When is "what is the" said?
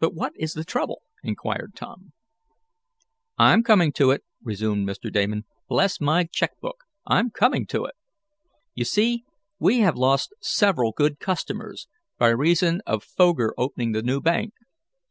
0.14-0.64